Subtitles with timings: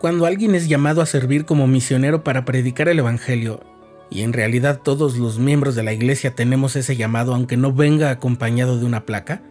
[0.00, 3.60] Cuando alguien es llamado a servir como misionero para predicar el Evangelio,
[4.08, 8.10] y en realidad todos los miembros de la iglesia tenemos ese llamado aunque no venga
[8.10, 9.42] acompañado de una placa,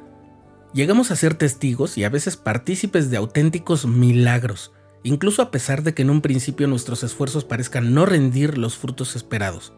[0.73, 4.71] llegamos a ser testigos y a veces partícipes de auténticos milagros,
[5.03, 9.15] incluso a pesar de que en un principio nuestros esfuerzos parezcan no rendir los frutos
[9.15, 9.73] esperados.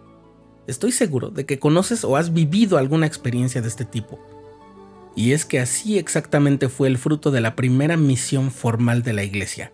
[0.68, 4.22] Estoy seguro de que conoces o has vivido alguna experiencia de este tipo.
[5.18, 9.26] Y es que así exactamente fue el fruto de la primera misión formal de la
[9.26, 9.74] iglesia,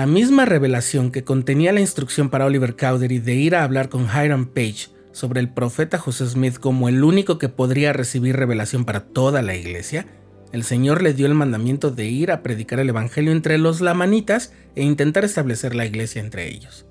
[0.00, 4.04] La misma revelación que contenía la instrucción para Oliver Cowdery de ir a hablar con
[4.06, 9.00] Hiram Page sobre el profeta José Smith como el único que podría recibir revelación para
[9.00, 10.06] toda la iglesia,
[10.52, 14.54] el Señor le dio el mandamiento de ir a predicar el Evangelio entre los lamanitas
[14.74, 16.86] e intentar establecer la iglesia entre ellos.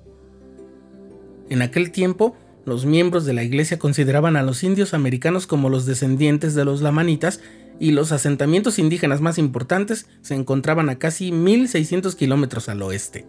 [1.48, 5.84] En aquel tiempo, los miembros de la iglesia consideraban a los indios americanos como los
[5.84, 7.40] descendientes de los lamanitas
[7.80, 13.26] y los asentamientos indígenas más importantes se encontraban a casi 1600 kilómetros al oeste.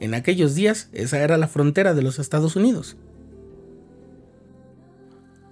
[0.00, 2.96] En aquellos días, esa era la frontera de los Estados Unidos.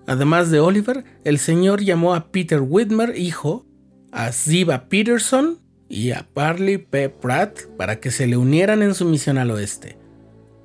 [0.08, 3.64] Además de Oliver, el señor llamó a Peter Whitmer, hijo,
[4.10, 7.08] a Ziba Peterson y a Parley P.
[7.08, 9.98] Pratt para que se le unieran en su misión al oeste.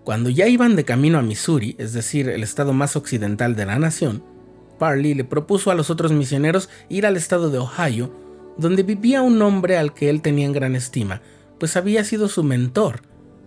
[0.03, 3.77] Cuando ya iban de camino a Missouri, es decir, el estado más occidental de la
[3.77, 4.23] nación,
[4.81, 8.11] Parley le propuso a los otros misioneros ir al estado de Ohio,
[8.57, 11.21] donde vivía un hombre al que él tenía en gran estima,
[11.59, 13.03] pues había sido su mentor,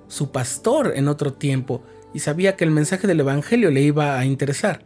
[0.07, 1.83] su pastor en otro tiempo,
[2.15, 4.85] y sabía que el mensaje del Evangelio le iba a interesar.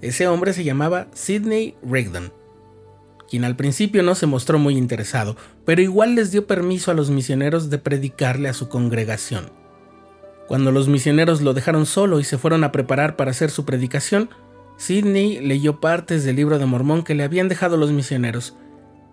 [0.00, 2.32] Ese hombre se llamaba Sidney Rigdon,
[3.28, 7.10] quien al principio no se mostró muy interesado, pero igual les dio permiso a los
[7.10, 9.52] misioneros de predicarle a su congregación.
[10.48, 14.30] Cuando los misioneros lo dejaron solo y se fueron a preparar para hacer su predicación,
[14.80, 18.56] Sidney leyó partes del libro de Mormón que le habían dejado los misioneros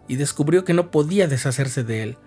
[0.07, 2.17] y descubrió que no podía deshacerse de él.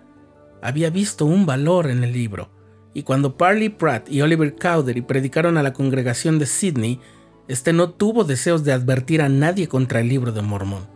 [0.61, 2.51] Había visto un valor en el libro,
[2.93, 7.01] y cuando Parley Pratt y Oliver Cowdery predicaron a la congregación de Sidney,
[7.49, 10.87] este no tuvo deseos de advertir a nadie contra el libro de Mormón.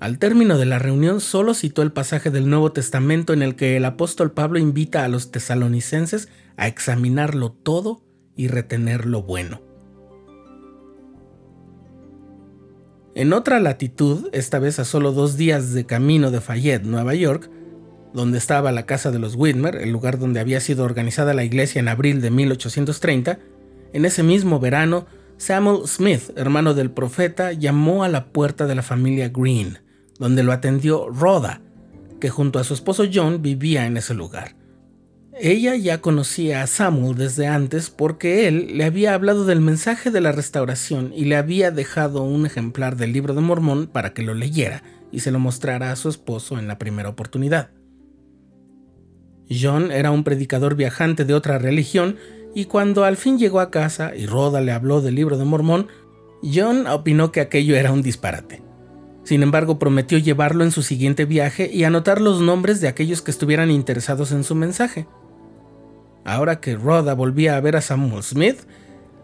[0.00, 3.78] Al término de la reunión solo citó el pasaje del Nuevo Testamento en el que
[3.78, 6.28] el apóstol Pablo invita a los tesalonicenses
[6.58, 8.02] a examinarlo todo
[8.36, 9.69] y retener lo bueno.
[13.20, 17.50] En otra latitud, esta vez a solo dos días de camino de Fayette, Nueva York,
[18.14, 21.80] donde estaba la casa de los Whitmer, el lugar donde había sido organizada la iglesia
[21.80, 23.38] en abril de 1830,
[23.92, 25.04] en ese mismo verano,
[25.36, 29.80] Samuel Smith, hermano del profeta, llamó a la puerta de la familia Green,
[30.18, 31.60] donde lo atendió Rhoda,
[32.22, 34.56] que junto a su esposo John vivía en ese lugar.
[35.42, 40.20] Ella ya conocía a Samuel desde antes porque él le había hablado del mensaje de
[40.20, 44.34] la restauración y le había dejado un ejemplar del libro de Mormón para que lo
[44.34, 47.70] leyera y se lo mostrara a su esposo en la primera oportunidad.
[49.48, 52.16] John era un predicador viajante de otra religión
[52.54, 55.88] y cuando al fin llegó a casa y Rhoda le habló del libro de Mormón,
[56.42, 58.62] John opinó que aquello era un disparate.
[59.24, 63.30] Sin embargo, prometió llevarlo en su siguiente viaje y anotar los nombres de aquellos que
[63.30, 65.06] estuvieran interesados en su mensaje.
[66.24, 68.58] Ahora que Rhoda volvía a ver a Samuel Smith,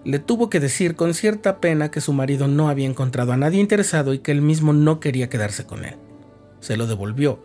[0.04, 3.60] le tuvo que decir con cierta pena que su marido no había encontrado a nadie
[3.60, 5.96] interesado y que él mismo no quería quedarse con él.
[6.60, 7.42] Se lo devolvió,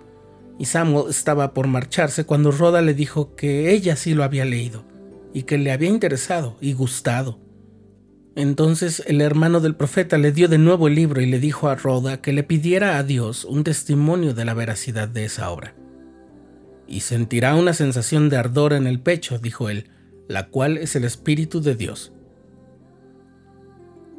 [0.59, 4.83] y Samuel estaba por marcharse cuando Rhoda le dijo que ella sí lo había leído
[5.33, 7.39] y que le había interesado y gustado.
[8.35, 11.75] Entonces el hermano del profeta le dio de nuevo el libro y le dijo a
[11.75, 15.73] Rhoda que le pidiera a Dios un testimonio de la veracidad de esa obra
[16.91, 19.89] y sentirá una sensación de ardor en el pecho, dijo él,
[20.27, 22.11] la cual es el Espíritu de Dios.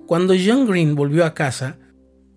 [0.06, 1.78] Cuando John Green volvió a casa,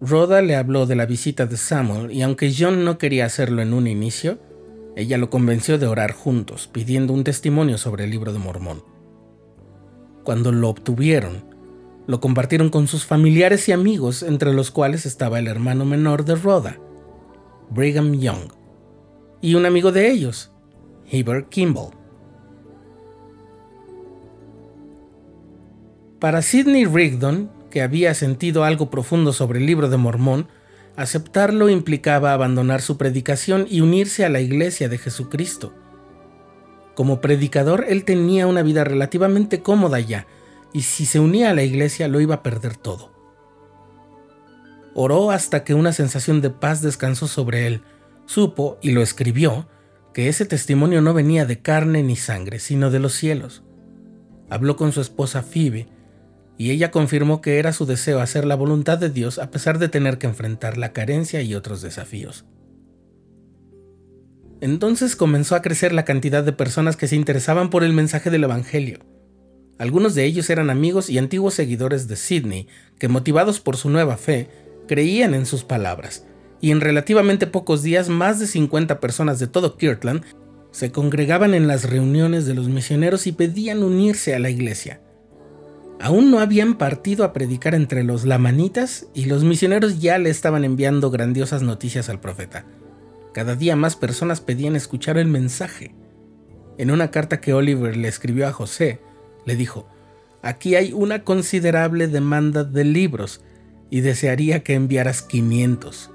[0.02, 3.74] Rhoda le habló de la visita de Samuel y aunque John no quería hacerlo en
[3.74, 4.38] un inicio,
[4.98, 8.84] ella lo convenció de orar juntos, pidiendo un testimonio sobre el libro de Mormón.
[10.24, 11.46] Cuando lo obtuvieron,
[12.08, 16.36] lo compartieron con sus familiares y amigos, entre los cuales estaba el hermano menor de
[16.36, 16.78] Rhoda,
[17.70, 18.65] Brigham Young
[19.46, 20.52] y un amigo de ellos,
[21.08, 21.92] Heber Kimball.
[26.20, 30.48] Para Sidney Rigdon, que había sentido algo profundo sobre el libro de Mormón,
[30.96, 35.74] Aceptarlo implicaba abandonar su predicación y unirse a la Iglesia de Jesucristo.
[36.96, 40.26] Como predicador, él tenía una vida relativamente cómoda ya,
[40.74, 43.12] y si se unía a la Iglesia lo iba a perder todo.
[44.96, 47.84] Oró hasta que una sensación de paz descansó sobre él.
[48.26, 49.68] Supo, y lo escribió,
[50.14, 53.64] que ese testimonio no venía de carne ni sangre, sino de los cielos.
[54.50, 55.88] Habló con su esposa Phoebe,
[56.58, 59.90] y ella confirmó que era su deseo hacer la voluntad de Dios a pesar de
[59.90, 62.46] tener que enfrentar la carencia y otros desafíos.
[64.62, 68.46] Entonces comenzó a crecer la cantidad de personas que se interesaban por el mensaje del
[68.46, 69.00] Evangelio.
[69.78, 72.68] Algunos de ellos eran amigos y antiguos seguidores de Sidney,
[72.98, 74.48] que motivados por su nueva fe,
[74.88, 76.26] creían en sus palabras,
[76.62, 80.24] y en relativamente pocos días más de 50 personas de todo Kirtland
[80.72, 85.00] se congregaban en las reuniones de los misioneros y pedían unirse a la iglesia.
[86.02, 90.66] Aún no habían partido a predicar entre los lamanitas y los misioneros ya le estaban
[90.66, 92.66] enviando grandiosas noticias al profeta.
[93.34, 95.96] Cada día más personas pedían escuchar el mensaje.
[96.78, 99.00] En una carta que Oliver le escribió a José,
[99.46, 99.88] le dijo,
[100.42, 103.42] aquí hay una considerable demanda de libros
[103.90, 106.12] y desearía que enviaras 500.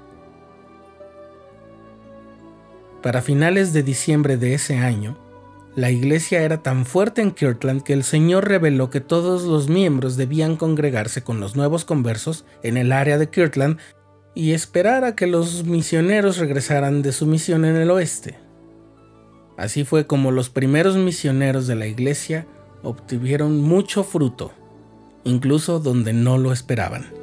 [3.01, 5.17] Para finales de diciembre de ese año,
[5.75, 10.17] la iglesia era tan fuerte en Kirtland que el Señor reveló que todos los miembros
[10.17, 13.79] debían congregarse con los nuevos conversos en el área de Kirtland
[14.35, 18.37] y esperar a que los misioneros regresaran de su misión en el oeste.
[19.57, 22.45] Así fue como los primeros misioneros de la iglesia
[22.83, 24.51] obtuvieron mucho fruto,
[25.23, 27.20] incluso donde no lo esperaban.